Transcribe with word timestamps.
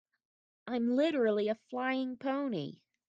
I'm 0.65 0.95
literally 0.95 1.47
a 1.49 1.55
flying 1.69 2.17
pony. 2.17 2.77